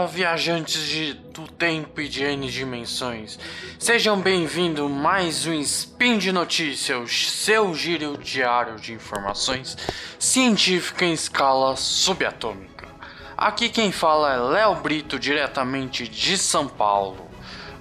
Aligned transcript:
Olá, 0.00 0.08
viajantes 0.08 0.80
de, 0.88 1.12
do 1.12 1.46
tempo 1.46 2.00
e 2.00 2.08
de 2.08 2.24
N 2.24 2.50
dimensões. 2.50 3.38
Sejam 3.78 4.18
bem-vindos 4.18 4.90
mais 4.90 5.46
um 5.46 5.52
Spin 5.52 6.16
de 6.16 6.32
Notícias, 6.32 7.10
seu 7.32 7.74
giro 7.74 8.16
diário 8.16 8.76
de 8.76 8.94
informações 8.94 9.76
científicas 10.18 11.06
em 11.06 11.12
escala 11.12 11.76
subatômica. 11.76 12.88
Aqui 13.36 13.68
quem 13.68 13.92
fala 13.92 14.32
é 14.32 14.38
Léo 14.38 14.76
Brito, 14.76 15.18
diretamente 15.18 16.08
de 16.08 16.38
São 16.38 16.66
Paulo. 16.66 17.28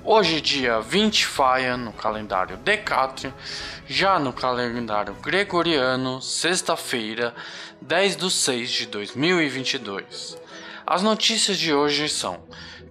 Hoje, 0.03 0.41
dia 0.41 0.81
20 0.81 1.25
Faia, 1.25 1.77
no 1.77 1.93
calendário 1.93 2.57
Decátrio, 2.57 3.33
já 3.87 4.19
no 4.19 4.33
calendário 4.33 5.13
Gregoriano, 5.21 6.21
sexta-feira, 6.21 7.33
10 7.79 8.17
de 8.17 8.29
6 8.29 8.69
de 8.69 8.85
2022. 8.87 10.38
As 10.89 11.03
notícias 11.03 11.59
de 11.59 11.71
hoje 11.71 12.09
são: 12.09 12.39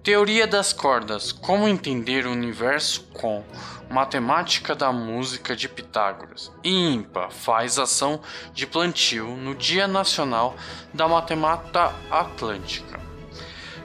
Teoria 0.01 0.47
das 0.47 0.71
cordas: 0.71 1.33
Como 1.33 1.67
entender 1.67 2.25
o 2.25 2.31
universo 2.31 3.03
com 3.11 3.43
Matemática 3.89 4.73
da 4.73 4.89
música 4.89 5.53
de 5.53 5.67
Pitágoras. 5.67 6.49
E 6.63 6.69
IMPA 6.69 7.29
faz 7.29 7.77
ação 7.77 8.21
de 8.53 8.65
plantio 8.65 9.35
no 9.35 9.53
Dia 9.53 9.85
Nacional 9.85 10.55
da 10.93 11.09
Matemática 11.09 11.93
Atlântica. 12.09 13.01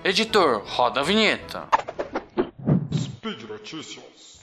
Editor, 0.04 0.62
roda 0.64 1.00
a 1.00 1.02
vinheta. 1.02 1.66
Speed 2.94 3.42
Notícias. 3.48 4.42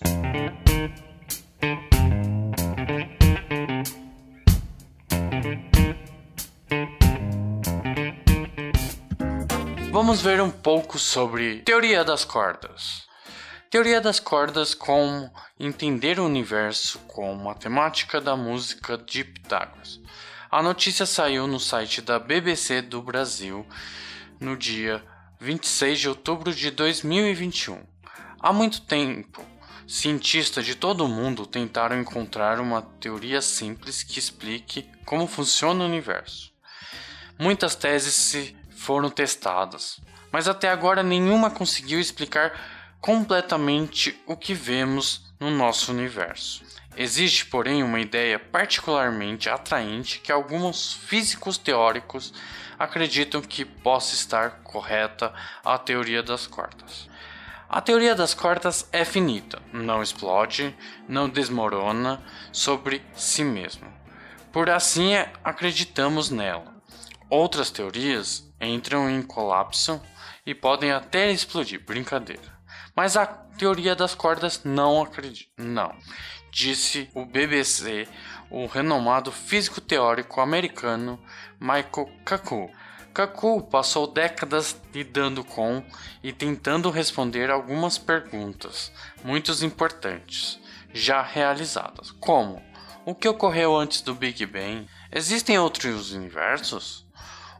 Vamos 10.01 10.19
ver 10.19 10.41
um 10.41 10.49
pouco 10.49 10.97
sobre 10.97 11.59
teoria 11.59 12.03
das 12.03 12.25
cordas. 12.25 13.03
Teoria 13.69 14.01
das 14.01 14.19
cordas 14.19 14.73
como 14.73 15.31
entender 15.59 16.19
o 16.19 16.25
universo 16.25 16.97
com 17.01 17.35
matemática 17.35 18.19
da 18.19 18.35
música 18.35 18.97
de 18.97 19.23
Pitágoras. 19.23 20.01
A 20.49 20.63
notícia 20.63 21.05
saiu 21.05 21.45
no 21.45 21.59
site 21.59 22.01
da 22.01 22.17
BBC 22.17 22.81
do 22.81 22.99
Brasil 23.03 23.63
no 24.39 24.57
dia 24.57 25.03
26 25.39 25.99
de 25.99 26.09
outubro 26.09 26.51
de 26.51 26.71
2021. 26.71 27.83
Há 28.39 28.51
muito 28.51 28.81
tempo, 28.81 29.45
cientistas 29.87 30.65
de 30.65 30.73
todo 30.73 31.05
o 31.05 31.07
mundo 31.07 31.45
tentaram 31.45 32.01
encontrar 32.01 32.59
uma 32.59 32.81
teoria 32.81 33.39
simples 33.39 34.01
que 34.01 34.17
explique 34.17 34.89
como 35.05 35.27
funciona 35.27 35.83
o 35.83 35.87
universo. 35.87 36.51
Muitas 37.37 37.75
teses 37.75 38.15
se 38.15 38.60
foram 38.81 39.11
testadas, 39.11 39.99
mas 40.31 40.47
até 40.47 40.67
agora 40.67 41.03
nenhuma 41.03 41.51
conseguiu 41.51 41.99
explicar 41.99 42.51
completamente 42.99 44.19
o 44.25 44.35
que 44.35 44.55
vemos 44.55 45.31
no 45.39 45.51
nosso 45.51 45.91
universo. 45.91 46.63
Existe, 46.97 47.45
porém, 47.45 47.83
uma 47.83 47.99
ideia 47.99 48.39
particularmente 48.39 49.49
atraente 49.49 50.19
que 50.19 50.31
alguns 50.31 50.93
físicos 50.93 51.59
teóricos 51.59 52.33
acreditam 52.77 53.39
que 53.39 53.63
possa 53.63 54.15
estar 54.15 54.61
correta 54.63 55.31
a 55.63 55.77
teoria 55.77 56.23
das 56.23 56.47
cordas. 56.47 57.07
A 57.69 57.81
teoria 57.81 58.15
das 58.15 58.33
cordas 58.33 58.89
é 58.91 59.05
finita, 59.05 59.61
não 59.71 60.01
explode, 60.01 60.75
não 61.07 61.29
desmorona 61.29 62.19
sobre 62.51 63.03
si 63.15 63.43
mesma. 63.43 63.87
Por 64.51 64.71
assim 64.71 65.11
acreditamos 65.43 66.31
nela. 66.31 66.75
Outras 67.29 67.69
teorias 67.69 68.50
entram 68.61 69.09
em 69.09 69.21
colapso 69.21 70.01
e 70.45 70.53
podem 70.53 70.91
até 70.91 71.31
explodir, 71.31 71.83
brincadeira. 71.83 72.61
Mas 72.95 73.17
a 73.17 73.25
teoria 73.25 73.95
das 73.95 74.13
cordas 74.13 74.63
não 74.63 75.01
acredita. 75.01 75.51
Não, 75.57 75.93
disse 76.51 77.09
o 77.13 77.25
BBC, 77.25 78.07
o 78.49 78.65
renomado 78.65 79.31
físico 79.31 79.81
teórico 79.81 80.41
americano 80.41 81.19
Michael 81.59 82.09
Kaku. 82.23 82.69
Kaku 83.13 83.61
passou 83.63 84.07
décadas 84.07 84.79
lidando 84.93 85.43
com 85.43 85.83
e 86.23 86.31
tentando 86.31 86.89
responder 86.89 87.49
algumas 87.49 87.97
perguntas 87.97 88.91
muito 89.23 89.51
importantes 89.65 90.59
já 90.93 91.21
realizadas, 91.21 92.11
como 92.11 92.61
o 93.05 93.15
que 93.15 93.27
ocorreu 93.27 93.75
antes 93.75 94.01
do 94.01 94.13
Big 94.13 94.45
Bang? 94.45 94.87
Existem 95.11 95.57
outros 95.57 96.11
universos? 96.11 97.05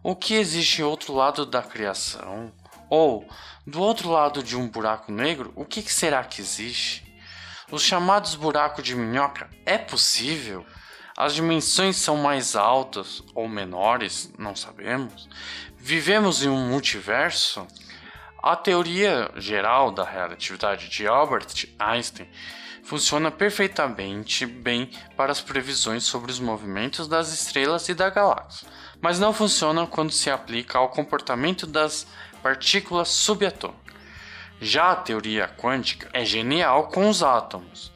O 0.04 0.16
que 0.16 0.34
existe 0.34 0.82
outro 0.82 1.14
lado 1.14 1.46
da 1.46 1.62
criação? 1.62 2.52
Ou, 2.90 3.28
do 3.68 3.80
outro 3.80 4.10
lado 4.10 4.42
de 4.42 4.58
um 4.58 4.68
buraco 4.68 5.12
negro, 5.12 5.54
o 5.56 5.64
que 5.64 5.82
será 5.84 6.24
que 6.24 6.42
existe? 6.42 7.06
Os 7.72 7.84
chamados 7.84 8.34
buracos 8.34 8.84
de 8.84 8.96
minhoca 8.96 9.48
é 9.64 9.78
possível? 9.78 10.66
As 11.16 11.36
dimensões 11.36 11.98
são 11.98 12.18
mais 12.18 12.56
altas 12.56 13.22
ou 13.36 13.48
menores? 13.48 14.34
Não 14.40 14.56
sabemos. 14.56 15.30
Vivemos 15.78 16.44
em 16.44 16.50
um 16.50 16.70
multiverso? 16.70 17.68
A 18.42 18.56
teoria 18.56 19.32
geral 19.36 19.92
da 19.92 20.04
relatividade 20.04 20.90
de 20.90 21.06
Albert 21.06 21.68
Einstein 21.78 22.28
funciona 22.84 23.30
perfeitamente 23.30 24.48
bem 24.48 24.90
para 25.16 25.32
as 25.32 25.42
previsões 25.42 26.04
sobre 26.04 26.32
os 26.32 26.40
movimentos 26.40 27.08
das 27.08 27.32
estrelas 27.32 27.88
e 27.88 27.94
da 27.94 28.10
galáxia, 28.10 28.68
mas 29.02 29.20
não 29.20 29.34
funciona 29.34 29.88
quando 29.88 30.12
se 30.12 30.30
aplica 30.30 30.78
ao 30.78 30.90
comportamento 30.90 31.66
das 31.66 32.08
partículas 32.42 33.10
subatômicas. 33.10 33.82
Já 34.60 34.92
a 34.92 34.96
teoria 34.96 35.48
quântica 35.48 36.08
é 36.14 36.24
genial 36.24 36.90
com 36.90 37.10
os 37.10 37.24
átomos, 37.24 37.92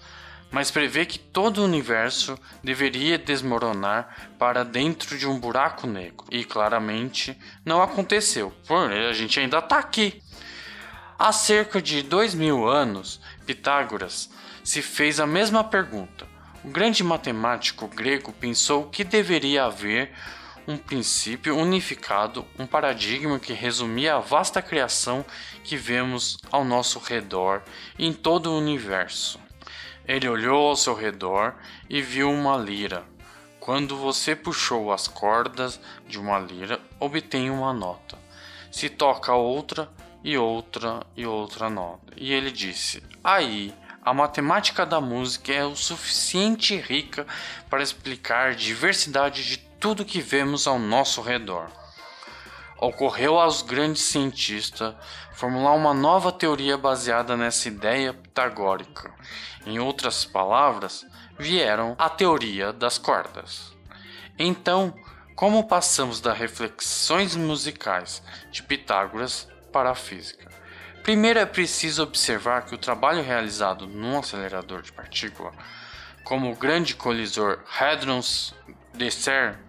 mas 0.49 0.71
prevê 0.71 1.05
que 1.05 1.19
todo 1.19 1.59
o 1.59 1.65
universo 1.65 2.39
deveria 2.63 3.17
desmoronar 3.17 4.31
para 4.39 4.63
dentro 4.63 5.17
de 5.17 5.27
um 5.27 5.39
buraco 5.39 5.85
negro, 5.85 6.25
e 6.31 6.43
claramente 6.43 7.37
não 7.63 7.81
aconteceu, 7.81 8.51
porém 8.67 9.05
a 9.05 9.13
gente 9.13 9.39
ainda 9.39 9.59
está 9.59 9.77
aqui. 9.77 10.23
Há 11.19 11.31
cerca 11.31 11.81
de 11.81 12.01
dois 12.01 12.33
mil 12.33 12.67
anos, 12.67 13.21
Pitágoras 13.45 14.29
se 14.63 14.81
fez 14.81 15.19
a 15.19 15.27
mesma 15.27 15.63
pergunta. 15.63 16.27
O 16.63 16.69
grande 16.69 17.03
matemático 17.03 17.87
grego 17.87 18.33
pensou 18.33 18.89
que 18.89 19.03
deveria 19.03 19.65
haver 19.65 20.11
um 20.67 20.77
princípio 20.77 21.57
unificado, 21.57 22.45
um 22.57 22.65
paradigma 22.65 23.39
que 23.39 23.53
resumia 23.53 24.15
a 24.15 24.19
vasta 24.19 24.61
criação 24.61 25.25
que 25.63 25.77
vemos 25.77 26.37
ao 26.51 26.63
nosso 26.63 26.99
redor 26.99 27.61
em 27.99 28.11
todo 28.11 28.51
o 28.51 28.57
universo. 28.57 29.39
Ele 30.07 30.27
olhou 30.27 30.67
ao 30.67 30.75
seu 30.75 30.93
redor 30.93 31.55
e 31.89 32.01
viu 32.01 32.31
uma 32.31 32.57
lira. 32.57 33.03
Quando 33.59 33.97
você 33.97 34.35
puxou 34.35 34.91
as 34.91 35.07
cordas 35.07 35.79
de 36.07 36.19
uma 36.19 36.37
lira, 36.37 36.79
obtém 36.99 37.49
uma 37.49 37.73
nota. 37.73 38.17
Se 38.71 38.89
toca 38.89 39.33
outra 39.33 39.89
e 40.23 40.37
outra 40.37 41.05
e 41.15 41.25
outra 41.25 41.69
nota. 41.69 42.13
E 42.15 42.31
ele 42.31 42.51
disse: 42.51 43.01
Aí, 43.23 43.73
a 44.03 44.13
matemática 44.13 44.85
da 44.85 45.01
música 45.01 45.51
é 45.51 45.65
o 45.65 45.75
suficiente 45.75 46.75
rica 46.75 47.25
para 47.69 47.81
explicar 47.81 48.53
diversidade 48.53 49.43
de 49.43 49.57
tudo 49.85 50.03
que 50.03 50.19
vemos 50.19 50.65
ao 50.65 50.79
nosso 50.79 51.21
redor. 51.21 51.67
Ocorreu 52.81 53.39
aos 53.39 53.61
grandes 53.61 54.01
cientistas 54.01 54.95
formular 55.31 55.73
uma 55.73 55.93
nova 55.93 56.31
teoria 56.31 56.75
baseada 56.75 57.37
nessa 57.37 57.67
ideia 57.67 58.11
pitagórica. 58.11 59.13
Em 59.63 59.77
outras 59.77 60.25
palavras, 60.25 61.05
vieram 61.37 61.95
a 61.99 62.09
teoria 62.09 62.73
das 62.73 62.97
cordas. 62.97 63.75
Então, 64.39 64.91
como 65.35 65.67
passamos 65.67 66.19
das 66.19 66.35
reflexões 66.35 67.35
musicais 67.35 68.23
de 68.51 68.63
Pitágoras 68.63 69.47
para 69.71 69.91
a 69.91 69.95
física? 69.95 70.49
Primeiro 71.03 71.37
é 71.37 71.45
preciso 71.45 72.01
observar 72.01 72.65
que 72.65 72.73
o 72.73 72.79
trabalho 72.79 73.21
realizado 73.21 73.85
num 73.85 74.17
acelerador 74.17 74.81
de 74.81 74.91
partícula, 74.91 75.51
como 76.23 76.51
o 76.51 76.55
grande 76.55 76.95
colisor 76.95 77.59
Hadrons 77.79 78.51
de 78.91 79.11
CERN, 79.11 79.64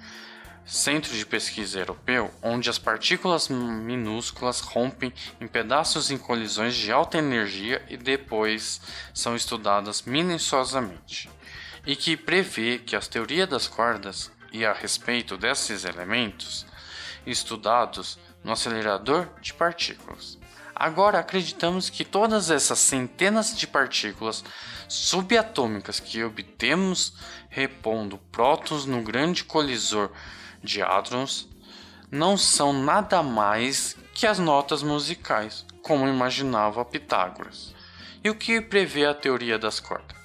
centro 0.66 1.16
de 1.16 1.24
pesquisa 1.24 1.78
europeu, 1.78 2.28
onde 2.42 2.68
as 2.68 2.78
partículas 2.78 3.48
minúsculas 3.48 4.60
rompem 4.60 5.12
em 5.40 5.46
pedaços 5.46 6.10
em 6.10 6.18
colisões 6.18 6.74
de 6.74 6.90
alta 6.90 7.18
energia 7.18 7.80
e 7.88 7.96
depois 7.96 8.80
são 9.14 9.36
estudadas 9.36 10.02
minuciosamente, 10.02 11.30
e 11.86 11.94
que 11.94 12.16
prevê 12.16 12.78
que 12.78 12.96
as 12.96 13.06
teorias 13.06 13.48
das 13.48 13.68
cordas 13.68 14.30
e 14.52 14.66
a 14.66 14.72
respeito 14.72 15.36
desses 15.36 15.84
elementos 15.84 16.66
estudados 17.24 18.18
no 18.42 18.52
acelerador 18.52 19.28
de 19.40 19.54
partículas. 19.54 20.38
Agora 20.74 21.20
acreditamos 21.20 21.88
que 21.88 22.04
todas 22.04 22.50
essas 22.50 22.78
centenas 22.78 23.56
de 23.56 23.66
partículas 23.66 24.44
subatômicas 24.88 25.98
que 25.98 26.22
obtemos 26.22 27.14
repondo 27.48 28.18
prótons 28.30 28.84
no 28.84 29.00
grande 29.02 29.42
colisor 29.42 30.10
de 30.66 30.82
hadrons 30.82 31.48
não 32.10 32.36
são 32.36 32.72
nada 32.72 33.22
mais 33.22 33.96
que 34.12 34.26
as 34.26 34.38
notas 34.38 34.82
musicais, 34.82 35.64
como 35.82 36.06
imaginava 36.06 36.84
Pitágoras. 36.84 37.74
E 38.22 38.28
o 38.28 38.34
que 38.34 38.60
prevê 38.60 39.06
a 39.06 39.14
teoria 39.14 39.58
das 39.58 39.80
cordas? 39.80 40.16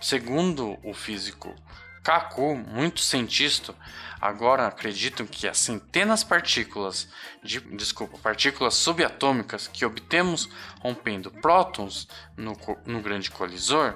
Segundo 0.00 0.78
o 0.82 0.92
físico 0.92 1.54
Kaku, 2.02 2.54
muitos 2.54 3.06
cientistas 3.06 3.74
agora 4.20 4.66
acreditam 4.66 5.26
que 5.26 5.48
as 5.48 5.58
centenas 5.58 6.22
partículas 6.22 7.08
de 7.42 7.60
desculpa, 7.60 8.18
partículas 8.18 8.74
subatômicas 8.74 9.68
que 9.68 9.84
obtemos 9.84 10.48
rompendo 10.80 11.30
prótons 11.30 12.08
no, 12.36 12.56
no 12.86 13.00
grande 13.00 13.30
colisor 13.30 13.94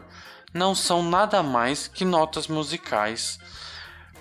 não 0.52 0.74
são 0.74 1.02
nada 1.02 1.42
mais 1.42 1.86
que 1.86 2.04
notas 2.04 2.46
musicais, 2.46 3.38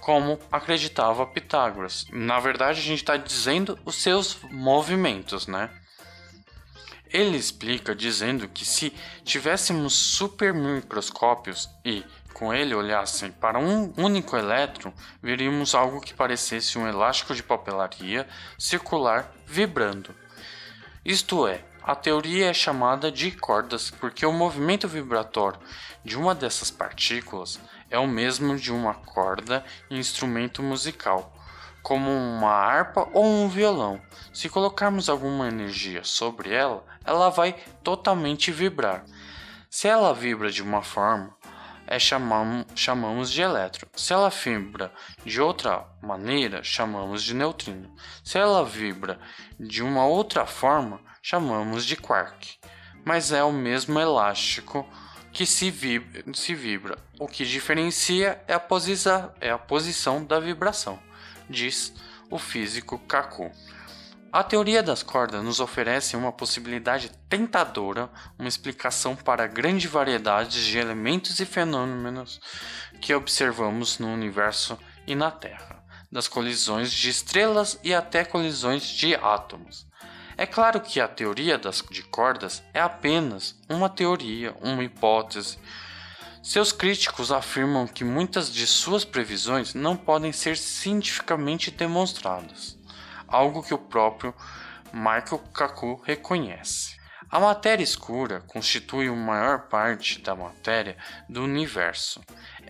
como 0.08 0.40
acreditava 0.50 1.28
Pitágoras. 1.28 2.08
Na 2.14 2.40
verdade, 2.40 2.80
a 2.80 2.82
gente 2.82 3.00
está 3.00 3.18
dizendo 3.18 3.78
os 3.84 3.96
seus 3.96 4.38
movimentos, 4.50 5.48
né? 5.48 5.70
Ele 7.10 7.36
explica 7.36 7.94
dizendo 7.94 8.48
que 8.48 8.64
se 8.64 8.94
tivéssemos 9.26 9.94
supermicroscópios 9.94 11.70
e 11.84 12.06
com 12.34 12.54
ele 12.54 12.74
olhassem 12.74 13.34
para 13.34 13.60
um 13.60 13.94
único 13.98 14.38
elétron, 14.38 14.94
veríamos 15.22 15.76
algo 15.76 16.00
que 16.00 16.14
parecesse 16.14 16.78
um 16.78 16.88
elástico 16.88 17.36
de 17.36 17.44
papelaria 17.44 18.26
circular 18.58 19.30
vibrando. 19.46 20.16
Isto 21.04 21.46
é, 21.46 21.66
a 21.88 21.96
teoria 21.96 22.50
é 22.50 22.54
chamada 22.54 23.10
de 23.10 23.32
cordas 23.32 23.90
porque 23.90 24.26
o 24.26 24.34
movimento 24.34 24.90
vibratório 24.90 25.58
de 26.04 26.18
uma 26.18 26.36
dessas 26.36 26.70
partículas 26.70 27.58
é 27.90 27.98
o 27.98 28.06
mesmo 28.06 28.58
de 28.58 28.74
uma 28.74 28.94
corda 28.94 29.64
em 29.90 29.98
instrumento 29.98 30.62
musical, 30.62 31.34
como 31.82 32.12
uma 32.12 32.52
harpa 32.52 33.08
ou 33.14 33.24
um 33.24 33.48
violão. 33.48 34.02
Se 34.34 34.50
colocarmos 34.50 35.08
alguma 35.08 35.48
energia 35.48 36.04
sobre 36.04 36.54
ela, 36.54 36.84
ela 37.06 37.30
vai 37.30 37.54
totalmente 37.82 38.52
vibrar. 38.52 39.06
Se 39.70 39.88
ela 39.88 40.14
vibra 40.14 40.52
de 40.52 40.62
uma 40.62 40.82
forma, 40.82 41.34
é 41.88 41.98
chamamos, 41.98 42.66
chamamos 42.76 43.32
de 43.32 43.42
elétron. 43.42 43.88
Se 43.96 44.12
ela 44.12 44.30
vibra 44.30 44.92
de 45.24 45.40
outra 45.40 45.86
maneira, 46.04 46.62
chamamos 46.62 47.24
de 47.24 47.34
neutrino. 47.34 47.96
Se 48.26 48.38
ela 48.38 48.66
vibra 48.66 49.18
de 49.58 49.82
uma 49.82 50.06
outra 50.06 50.46
forma, 50.46 51.07
chamamos 51.30 51.86
de 51.86 51.98
quark. 51.98 52.58
Mas 53.04 53.34
é 53.34 53.44
o 53.44 53.52
mesmo 53.52 54.00
elástico 54.00 54.88
que 55.34 55.46
se 55.46 55.70
vibra, 55.70 56.24
se 56.34 56.56
vibra. 56.56 56.98
O 57.20 57.28
que 57.28 57.46
diferencia 57.46 58.42
é 58.48 58.54
a, 58.54 59.34
é 59.42 59.52
a 59.52 59.58
posição 59.58 60.24
da 60.24 60.40
vibração, 60.40 60.98
diz 61.50 61.94
o 62.32 62.40
físico 62.40 62.98
Kaku. 63.00 63.52
A 64.32 64.42
teoria 64.42 64.82
das 64.82 65.04
cordas 65.04 65.44
nos 65.44 65.60
oferece 65.60 66.16
uma 66.16 66.32
possibilidade 66.32 67.12
tentadora, 67.28 68.10
uma 68.40 68.48
explicação 68.48 69.14
para 69.14 69.44
a 69.44 69.48
grande 69.48 69.86
variedade 69.86 70.66
de 70.66 70.78
elementos 70.78 71.42
e 71.42 71.46
fenômenos 71.46 72.40
que 73.02 73.14
observamos 73.14 74.00
no 74.00 74.08
universo 74.08 74.80
e 75.06 75.14
na 75.14 75.30
Terra, 75.30 75.84
das 76.10 76.30
colisões 76.30 76.90
de 76.90 77.10
estrelas 77.10 77.78
e 77.84 77.94
até 77.94 78.24
colisões 78.24 78.88
de 78.88 79.14
átomos. 79.16 79.87
É 80.38 80.46
claro 80.46 80.80
que 80.80 81.02
a 81.02 81.08
teoria 81.08 81.58
das, 81.58 81.84
de 81.90 82.04
cordas 82.04 82.64
é 82.74 82.80
apenas 82.80 83.56
uma 83.68 83.90
teoria, 83.90 84.56
uma 84.62 84.84
hipótese. 84.84 85.58
Seus 86.44 86.72
críticos 86.72 87.32
afirmam 87.32 87.88
que 87.88 88.04
muitas 88.04 88.54
de 88.54 88.66
suas 88.68 89.04
previsões 89.04 89.74
não 89.74 89.98
podem 89.98 90.32
ser 90.32 90.56
cientificamente 90.56 91.72
demonstradas 91.72 92.78
algo 93.28 93.62
que 93.62 93.74
o 93.74 93.78
próprio 93.78 94.34
Michael 94.94 95.40
Kaku 95.54 96.02
reconhece. 96.04 96.96
A 97.30 97.40
matéria 97.40 97.84
escura 97.84 98.42
constitui 98.48 99.10
a 99.10 99.14
maior 99.14 99.68
parte 99.68 100.22
da 100.22 100.34
matéria 100.34 100.96
do 101.28 101.44
universo. 101.44 102.22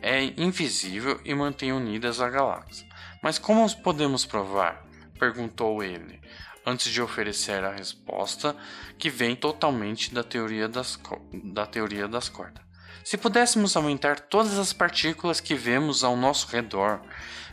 É 0.01 0.23
invisível 0.23 1.21
e 1.23 1.33
mantém 1.35 1.71
unidas 1.71 2.19
a 2.19 2.29
galáxia. 2.29 2.87
Mas 3.21 3.37
como 3.37 3.69
podemos 3.83 4.25
provar? 4.25 4.83
Perguntou 5.17 5.83
ele, 5.83 6.19
antes 6.65 6.91
de 6.91 7.01
oferecer 7.01 7.63
a 7.63 7.71
resposta 7.71 8.55
que 8.97 9.09
vem 9.09 9.35
totalmente 9.35 10.13
da 10.13 10.23
teoria 10.23 10.67
das, 10.67 10.99
da 11.43 11.65
teoria 11.65 12.07
das 12.07 12.29
cordas. 12.29 12.63
Se 13.03 13.17
pudéssemos 13.17 13.77
aumentar 13.77 14.19
todas 14.19 14.59
as 14.59 14.73
partículas 14.73 15.39
que 15.39 15.55
vemos 15.55 16.03
ao 16.03 16.17
nosso 16.17 16.47
redor, 16.47 17.01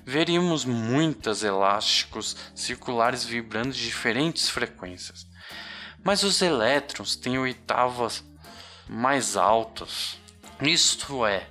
veríamos 0.04 0.64
muitas 0.64 1.44
elásticos 1.44 2.36
circulares 2.54 3.24
vibrando 3.24 3.72
de 3.72 3.84
diferentes 3.84 4.48
frequências. 4.48 5.26
Mas 6.02 6.24
os 6.24 6.42
elétrons 6.42 7.14
têm 7.14 7.38
oitavas 7.38 8.24
mais 8.88 9.36
altas. 9.36 10.18
Isto 10.60 11.24
é, 11.24 11.46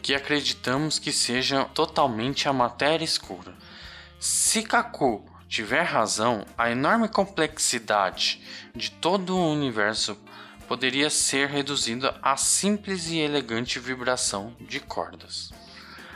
que 0.00 0.14
acreditamos 0.14 0.98
que 0.98 1.12
seja 1.12 1.64
totalmente 1.64 2.48
a 2.48 2.52
matéria 2.52 3.04
escura. 3.04 3.54
Se 4.20 4.62
Kaku 4.62 5.31
tiver 5.52 5.82
razão, 5.82 6.46
a 6.56 6.70
enorme 6.70 7.08
complexidade 7.08 8.40
de 8.74 8.90
todo 8.90 9.36
o 9.36 9.52
universo 9.52 10.18
poderia 10.66 11.10
ser 11.10 11.46
reduzida 11.50 12.18
a 12.22 12.38
simples 12.38 13.10
e 13.10 13.18
elegante 13.18 13.78
vibração 13.78 14.56
de 14.58 14.80
cordas. 14.80 15.52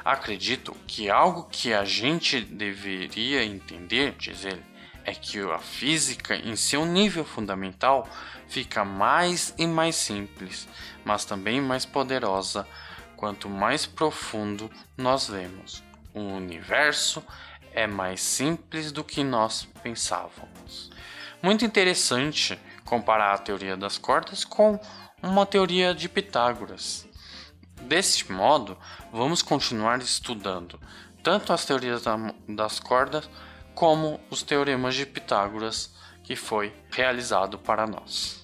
Acredito 0.03 0.75
que 0.87 1.11
algo 1.11 1.47
que 1.53 1.75
a 1.75 1.85
gente 1.85 2.41
deveria 2.41 3.45
entender, 3.45 4.15
diz 4.19 4.43
ele, 4.43 4.65
é 5.05 5.13
que 5.13 5.39
a 5.39 5.59
física 5.59 6.35
em 6.35 6.57
seu 6.57 6.87
nível 6.87 7.23
fundamental 7.23 8.09
fica 8.49 8.87
mais 8.87 9.53
e 9.59 9.67
mais 9.67 9.97
simples, 9.97 10.67
mas 11.05 11.27
também 11.27 11.61
mais 11.61 11.85
poderosa 11.85 12.67
quanto 13.17 13.51
mais 13.51 13.85
profundo 13.85 14.71
nós 14.97 15.29
vemos. 15.29 15.85
O 16.15 16.21
universo 16.21 17.23
é 17.77 17.87
mais 17.87 18.23
simples 18.23 18.91
do 18.91 19.05
que 19.05 19.23
nós 19.23 19.69
pensávamos. 19.83 20.91
Muito 21.43 21.65
interessante 21.65 22.59
comparar 22.87 23.35
a 23.35 23.39
teoria 23.39 23.77
das 23.77 23.99
cordas 23.99 24.45
com 24.45 24.81
uma 25.23 25.45
teoria 25.45 25.95
de 25.95 26.09
Pitágoras. 26.09 27.07
Deste 27.83 28.33
modo, 28.33 28.79
vamos 29.13 29.43
continuar 29.43 30.01
estudando 30.01 30.81
tanto 31.23 31.53
as 31.53 31.65
teorias 31.67 32.03
das 32.49 32.81
cordas 32.81 33.29
como 33.75 34.19
os 34.31 34.43
teoremas 34.43 34.95
de 34.95 35.05
Pitágoras 35.05 35.95
que 36.25 36.35
foi 36.35 36.75
realizado 36.91 37.59
para 37.59 37.87
nós. 37.87 38.41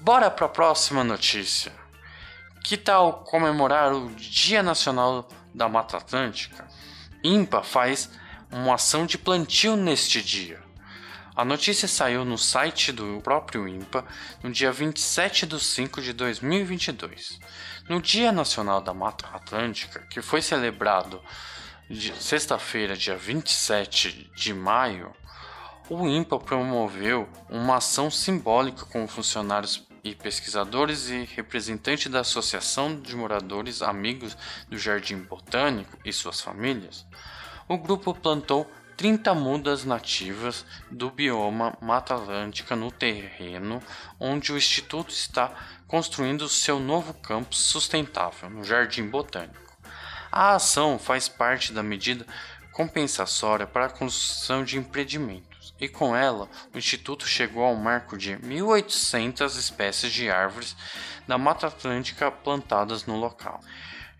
Bora 0.00 0.30
para 0.30 0.46
a 0.46 0.48
próxima 0.48 1.04
notícia. 1.04 1.70
Que 2.64 2.76
tal 2.76 3.24
comemorar 3.24 3.92
o 3.92 4.08
Dia 4.14 4.62
Nacional 4.62 5.28
da 5.58 5.68
Mata 5.68 5.96
Atlântica? 5.96 6.66
IMPA 7.22 7.62
faz 7.62 8.08
uma 8.50 8.76
ação 8.76 9.04
de 9.04 9.18
plantio 9.18 9.76
neste 9.76 10.22
dia. 10.22 10.62
A 11.34 11.44
notícia 11.44 11.86
saiu 11.86 12.24
no 12.24 12.38
site 12.38 12.90
do 12.92 13.20
próprio 13.22 13.68
INPA 13.68 14.04
no 14.42 14.50
dia 14.50 14.72
27 14.72 15.46
de 15.46 15.60
5 15.60 16.00
de 16.00 16.12
2022. 16.12 17.38
No 17.88 18.00
Dia 18.00 18.32
Nacional 18.32 18.80
da 18.80 18.94
Mata 18.94 19.26
Atlântica, 19.32 20.00
que 20.10 20.22
foi 20.22 20.42
celebrado 20.42 21.20
sexta-feira, 22.18 22.96
dia 22.96 23.16
27 23.16 24.30
de 24.34 24.54
maio, 24.54 25.12
o 25.88 26.06
INPA 26.06 26.38
promoveu 26.38 27.28
uma 27.48 27.76
ação 27.76 28.10
simbólica 28.10 28.84
com 28.86 29.06
funcionários 29.08 29.87
e 30.02 30.14
pesquisadores 30.14 31.08
e 31.08 31.24
representantes 31.24 32.10
da 32.10 32.20
Associação 32.20 33.00
de 33.00 33.14
Moradores 33.16 33.82
Amigos 33.82 34.36
do 34.68 34.78
Jardim 34.78 35.18
Botânico 35.18 35.98
e 36.04 36.12
suas 36.12 36.40
famílias. 36.40 37.06
O 37.68 37.76
grupo 37.76 38.14
plantou 38.14 38.70
30 38.96 39.32
mudas 39.34 39.84
nativas 39.84 40.66
do 40.90 41.08
bioma 41.08 41.76
Mata 41.80 42.16
Atlântica 42.16 42.74
no 42.74 42.90
terreno 42.90 43.80
onde 44.18 44.52
o 44.52 44.56
Instituto 44.56 45.10
está 45.10 45.52
construindo 45.86 46.48
seu 46.48 46.80
novo 46.80 47.14
campus 47.14 47.58
sustentável, 47.58 48.50
no 48.50 48.64
Jardim 48.64 49.08
Botânico. 49.08 49.78
A 50.32 50.54
ação 50.54 50.98
faz 50.98 51.28
parte 51.28 51.72
da 51.72 51.82
medida 51.82 52.26
compensatória 52.72 53.66
para 53.66 53.86
a 53.86 53.90
construção 53.90 54.62
de 54.62 54.78
empreendimentos, 54.78 55.47
e 55.80 55.88
com 55.88 56.16
ela 56.16 56.48
o 56.74 56.78
Instituto 56.78 57.26
chegou 57.26 57.64
ao 57.64 57.74
marco 57.74 58.16
de 58.16 58.36
1.800 58.36 59.56
espécies 59.56 60.12
de 60.12 60.30
árvores 60.30 60.76
da 61.26 61.38
Mata 61.38 61.66
Atlântica 61.66 62.30
plantadas 62.30 63.06
no 63.06 63.16
local. 63.16 63.60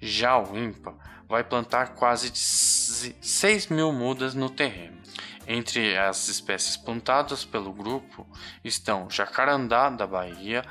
Já 0.01 0.39
o 0.39 0.57
INPA 0.57 0.95
vai 1.29 1.45
plantar 1.45 1.95
quase 1.95 2.31
6 2.35 3.67
mil 3.69 3.93
mudas 3.93 4.35
no 4.35 4.49
terreno. 4.49 4.99
Entre 5.47 5.97
as 5.97 6.29
espécies 6.29 6.77
plantadas 6.77 7.45
pelo 7.45 7.73
grupo 7.73 8.27
estão 8.63 9.09
jacarandá 9.11 9.89
da 9.89 10.07
Bahia, 10.07 10.63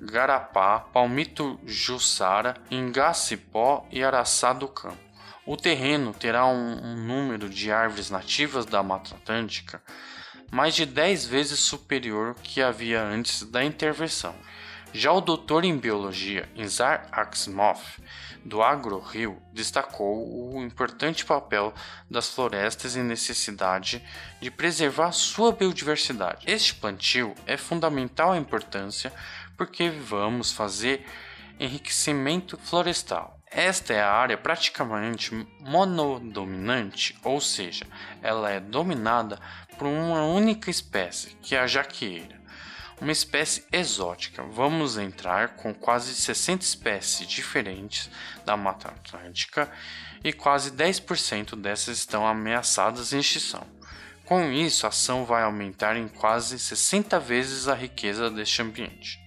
garapá, 0.00 0.80
palmito 0.80 1.60
jussara, 1.64 2.56
ingacipó 2.70 3.86
e 3.90 4.02
araçá 4.02 4.52
do 4.52 4.66
campo. 4.66 5.09
O 5.46 5.56
terreno 5.56 6.12
terá 6.12 6.46
um, 6.46 6.84
um 6.84 6.96
número 6.96 7.48
de 7.48 7.72
árvores 7.72 8.10
nativas 8.10 8.66
da 8.66 8.82
Mata 8.82 9.14
Atlântica 9.14 9.82
mais 10.50 10.74
de 10.74 10.84
10 10.84 11.26
vezes 11.26 11.60
superior 11.60 12.34
que 12.42 12.60
havia 12.60 13.02
antes 13.02 13.44
da 13.44 13.64
intervenção. 13.64 14.34
Já 14.92 15.12
o 15.12 15.20
doutor 15.20 15.64
em 15.64 15.78
biologia 15.78 16.48
Inzar 16.56 17.06
Asimov, 17.12 17.80
do 18.44 18.60
AgroRio, 18.60 19.40
destacou 19.52 20.52
o 20.52 20.60
importante 20.62 21.24
papel 21.24 21.72
das 22.10 22.28
florestas 22.28 22.96
e 22.96 23.00
necessidade 23.00 24.02
de 24.40 24.50
preservar 24.50 25.12
sua 25.12 25.52
biodiversidade. 25.52 26.44
Este 26.50 26.74
plantio 26.74 27.34
é 27.46 27.56
fundamental 27.56 28.34
importância 28.34 29.12
porque 29.56 29.88
vamos 29.88 30.50
fazer 30.50 31.06
enriquecimento 31.60 32.58
florestal. 32.58 33.39
Esta 33.50 33.92
é 33.92 34.00
a 34.00 34.12
área 34.12 34.38
praticamente 34.38 35.34
monodominante, 35.60 37.18
ou 37.24 37.40
seja, 37.40 37.86
ela 38.22 38.50
é 38.50 38.60
dominada 38.60 39.38
por 39.76 39.86
uma 39.86 40.24
única 40.24 40.70
espécie, 40.70 41.36
que 41.42 41.54
é 41.54 41.60
a 41.60 41.66
jaqueira 41.66 42.40
uma 43.00 43.12
espécie 43.12 43.64
exótica. 43.72 44.42
Vamos 44.42 44.98
entrar 44.98 45.56
com 45.56 45.72
quase 45.72 46.14
60 46.14 46.64
espécies 46.64 47.26
diferentes 47.26 48.10
da 48.44 48.56
Mata 48.56 48.88
Atlântica 48.88 49.70
e 50.22 50.32
quase 50.32 50.70
10% 50.70 51.56
dessas 51.56 51.98
estão 51.98 52.26
ameaçadas 52.26 53.10
de 53.10 53.18
extinção. 53.18 53.66
Com 54.26 54.52
isso, 54.52 54.86
a 54.86 54.90
ação 54.90 55.24
vai 55.24 55.42
aumentar 55.42 55.96
em 55.96 56.06
quase 56.06 56.58
60 56.58 57.18
vezes 57.18 57.66
a 57.66 57.74
riqueza 57.74 58.30
deste 58.30 58.62
ambiente. 58.62 59.18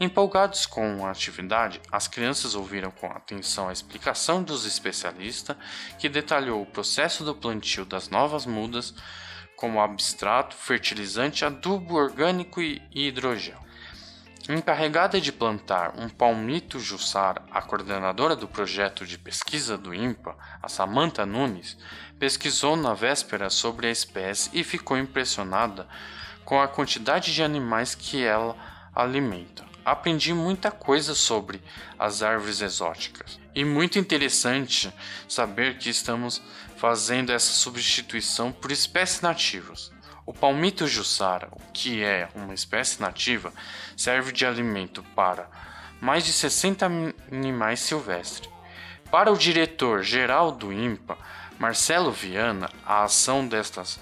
Empolgados 0.00 0.66
com 0.66 1.06
a 1.06 1.10
atividade, 1.10 1.80
as 1.90 2.08
crianças 2.08 2.54
ouviram 2.54 2.90
com 2.90 3.06
atenção 3.06 3.68
a 3.68 3.72
explicação 3.72 4.42
dos 4.42 4.66
especialistas, 4.66 5.56
que 5.98 6.08
detalhou 6.08 6.62
o 6.62 6.66
processo 6.66 7.24
do 7.24 7.34
plantio 7.34 7.84
das 7.84 8.08
novas 8.08 8.46
mudas, 8.46 8.94
como 9.56 9.80
abstrato, 9.80 10.56
fertilizante, 10.56 11.44
adubo 11.44 11.94
orgânico 11.94 12.60
e 12.60 12.82
hidrogel. 12.92 13.62
Encarregada 14.48 15.20
de 15.20 15.30
plantar 15.30 15.94
um 15.96 16.08
palmito 16.08 16.80
Jussara, 16.80 17.42
a 17.52 17.62
coordenadora 17.62 18.34
do 18.34 18.48
projeto 18.48 19.06
de 19.06 19.16
pesquisa 19.16 19.78
do 19.78 19.94
INPA, 19.94 20.36
a 20.60 20.68
Samantha 20.68 21.24
Nunes, 21.24 21.78
pesquisou 22.18 22.74
na 22.76 22.92
véspera 22.92 23.48
sobre 23.48 23.86
a 23.86 23.90
espécie 23.90 24.50
e 24.52 24.64
ficou 24.64 24.98
impressionada 24.98 25.86
com 26.44 26.60
a 26.60 26.66
quantidade 26.66 27.32
de 27.32 27.40
animais 27.40 27.94
que 27.94 28.24
ela 28.24 28.56
alimenta. 28.92 29.71
Aprendi 29.84 30.32
muita 30.32 30.70
coisa 30.70 31.14
sobre 31.14 31.60
as 31.98 32.22
árvores 32.22 32.60
exóticas 32.60 33.40
e 33.54 33.64
muito 33.64 33.98
interessante 33.98 34.92
saber 35.28 35.78
que 35.78 35.90
estamos 35.90 36.40
fazendo 36.76 37.30
essa 37.30 37.52
substituição 37.52 38.52
por 38.52 38.70
espécies 38.70 39.20
nativas. 39.20 39.92
O 40.24 40.32
palmito 40.32 40.86
jussara, 40.86 41.50
que 41.72 42.02
é 42.02 42.28
uma 42.34 42.54
espécie 42.54 43.00
nativa, 43.00 43.52
serve 43.96 44.30
de 44.30 44.46
alimento 44.46 45.02
para 45.16 45.50
mais 46.00 46.24
de 46.24 46.32
60 46.32 46.86
animais 47.30 47.80
silvestres. 47.80 48.48
Para 49.10 49.32
o 49.32 49.36
diretor 49.36 50.02
geral 50.02 50.52
do 50.52 50.72
INPA, 50.72 51.18
Marcelo 51.58 52.10
Viana, 52.10 52.70
a 52.84 53.02
ação 53.02 53.46
destas 53.46 53.98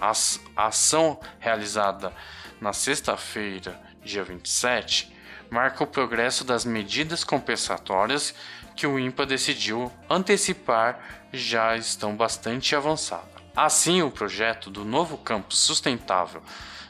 a 0.00 0.66
ação 0.66 1.18
realizada 1.38 2.12
na 2.60 2.72
sexta-feira, 2.72 3.80
dia 4.02 4.24
27, 4.24 5.12
marca 5.50 5.84
o 5.84 5.86
progresso 5.86 6.44
das 6.44 6.64
medidas 6.64 7.24
compensatórias 7.24 8.34
que 8.76 8.86
o 8.86 8.98
INPA 8.98 9.26
decidiu 9.26 9.92
antecipar 10.08 11.26
já 11.32 11.76
estão 11.76 12.16
bastante 12.16 12.76
avançadas. 12.76 13.28
Assim, 13.56 14.02
o 14.02 14.10
projeto 14.10 14.70
do 14.70 14.84
novo 14.84 15.18
campus 15.18 15.58
sustentável 15.58 16.42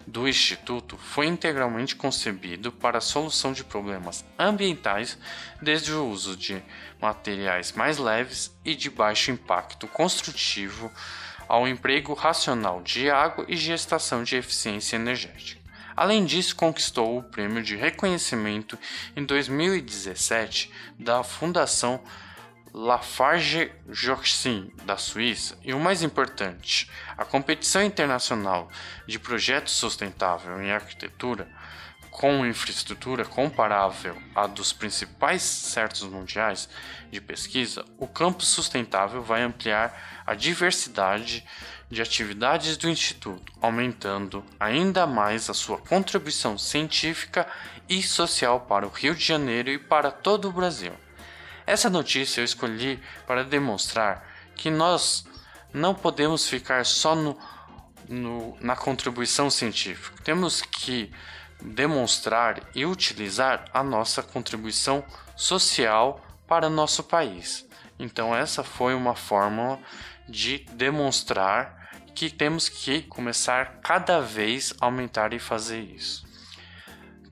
do 0.07 0.27
Instituto 0.27 0.97
foi 0.97 1.27
integralmente 1.27 1.95
concebido 1.95 2.73
para 2.73 2.99
a 2.99 3.00
solução 3.00 3.53
de 3.53 3.62
problemas 3.62 4.25
ambientais, 4.38 5.19
desde 5.61 5.93
o 5.93 6.07
uso 6.07 6.37
de 6.37 6.62
materiais 7.00 7.73
mais 7.73 7.99
leves 7.99 8.55
e 8.65 8.75
de 8.75 8.91
baixo 8.91 9.31
impacto 9.31 9.87
construtivo 9.87 10.91
ao 11.47 11.67
emprego 11.67 12.12
racional 12.12 12.83
de 12.83 13.11
água 13.11 13.45
e 13.49 13.57
gestação 13.57 14.23
de 14.23 14.37
eficiência 14.37 14.97
energética. 14.97 15.68
Além 15.99 16.25
disso, 16.25 16.55
conquistou 16.55 17.19
o 17.19 17.25
prêmio 17.25 17.61
de 17.61 17.75
reconhecimento 17.75 18.78
em 19.17 19.25
2017 19.25 20.71
da 20.97 21.25
Fundação 21.25 22.00
Lafarge 22.73 23.73
Joxin 23.88 24.73
da 24.85 24.97
Suíça. 24.97 25.59
E 25.61 25.75
o 25.75 25.81
mais 25.81 26.05
importante, 26.05 26.88
a 27.17 27.25
competição 27.25 27.83
internacional 27.83 28.69
de 29.09 29.19
projetos 29.19 29.73
sustentável 29.73 30.62
em 30.62 30.71
arquitetura 30.71 31.49
com 32.12 32.47
infraestrutura 32.47 33.25
comparável 33.25 34.17
à 34.37 34.47
dos 34.47 34.73
principais 34.73 35.43
certos 35.43 36.02
mundiais 36.02 36.69
de 37.11 37.21
pesquisa, 37.21 37.85
o 37.99 38.07
campo 38.07 38.45
sustentável 38.45 39.21
vai 39.21 39.43
ampliar 39.43 40.23
a 40.25 40.35
diversidade 40.35 41.45
de 41.90 42.02
atividades 42.02 42.76
do 42.76 42.88
Instituto, 42.88 43.52
aumentando 43.61 44.45
ainda 44.61 45.07
mais 45.07 45.49
a 45.49 45.54
sua 45.54 45.78
contribuição 45.78 46.59
científica 46.59 47.47
e 47.88 48.02
social 48.02 48.61
para 48.61 48.87
o 48.87 48.90
Rio 48.90 49.14
de 49.14 49.25
Janeiro 49.25 49.71
e 49.71 49.78
para 49.78 50.11
todo 50.11 50.49
o 50.49 50.52
Brasil. 50.52 50.92
Essa 51.66 51.88
notícia 51.88 52.40
eu 52.40 52.45
escolhi 52.45 53.00
para 53.26 53.45
demonstrar 53.45 54.26
que 54.54 54.71
nós 54.71 55.26
não 55.73 55.95
podemos 55.95 56.49
ficar 56.49 56.85
só 56.85 57.14
no, 57.14 57.38
no, 58.09 58.57
na 58.61 58.76
contribuição 58.76 59.50
científica, 59.50 60.16
temos 60.23 60.61
que 60.61 61.11
demonstrar 61.61 62.61
e 62.75 62.87
utilizar 62.87 63.64
a 63.73 63.83
nossa 63.83 64.23
contribuição 64.23 65.04
social 65.35 66.25
para 66.47 66.71
nosso 66.71 67.02
país. 67.02 67.66
Então, 67.99 68.35
essa 68.35 68.62
foi 68.62 68.95
uma 68.95 69.14
fórmula 69.14 69.78
de 70.28 70.59
demonstrar 70.73 71.78
que 72.19 72.29
temos 72.29 72.69
que 72.69 73.03
começar 73.03 73.79
cada 73.81 74.21
vez 74.21 74.75
a 74.81 74.87
aumentar 74.87 75.33
e 75.33 75.39
fazer 75.39 75.81
isso. 75.81 76.27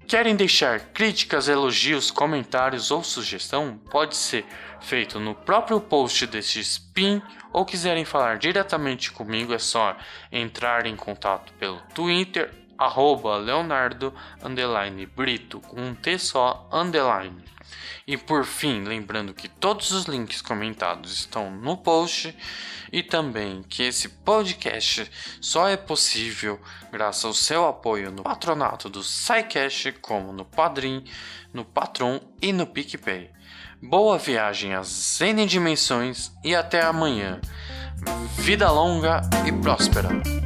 Querem 0.06 0.36
deixar 0.36 0.78
críticas, 0.78 1.48
elogios, 1.48 2.12
comentários 2.12 2.92
ou 2.92 3.02
sugestão? 3.02 3.80
Pode 3.90 4.14
ser 4.14 4.46
feito 4.80 5.18
no 5.18 5.34
próprio 5.34 5.80
post 5.80 6.24
deste 6.28 6.60
spin 6.60 7.20
ou 7.52 7.64
quiserem 7.64 8.04
falar 8.04 8.38
diretamente 8.38 9.10
comigo 9.10 9.52
é 9.52 9.58
só 9.58 9.96
entrar 10.30 10.86
em 10.86 10.94
contato 10.94 11.52
pelo 11.54 11.80
Twitter 11.92 12.54
arroba 12.78 13.38
Leonardo 13.38 14.14
Brito 15.16 15.58
com 15.62 15.80
um 15.80 15.96
T 15.96 16.16
só 16.16 16.68
underline. 16.72 17.42
E 18.06 18.16
por 18.16 18.44
fim, 18.44 18.84
lembrando 18.84 19.34
que 19.34 19.48
todos 19.48 19.90
os 19.90 20.04
links 20.06 20.40
comentados 20.40 21.12
estão 21.12 21.50
no 21.50 21.76
post 21.76 22.36
e 22.92 23.02
também 23.02 23.62
que 23.62 23.82
esse 23.82 24.08
podcast 24.08 25.10
só 25.40 25.68
é 25.68 25.76
possível 25.76 26.60
graças 26.92 27.24
ao 27.24 27.34
seu 27.34 27.66
apoio 27.66 28.10
no 28.10 28.22
patronato 28.22 28.88
do 28.88 29.02
SciCash, 29.02 29.94
como 30.00 30.32
no 30.32 30.44
Padrim, 30.44 31.04
no 31.52 31.64
Patron 31.64 32.20
e 32.40 32.52
no 32.52 32.66
PicPay. 32.66 33.30
Boa 33.82 34.18
viagem 34.18 34.74
às 34.74 35.20
N 35.20 35.44
dimensões 35.46 36.32
e 36.44 36.54
até 36.54 36.82
amanhã. 36.82 37.40
Vida 38.38 38.70
longa 38.70 39.20
e 39.46 39.52
próspera! 39.52 40.45